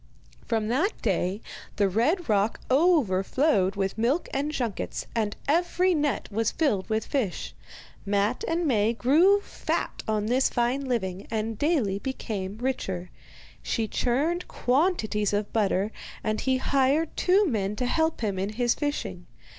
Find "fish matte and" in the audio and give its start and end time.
7.05-8.65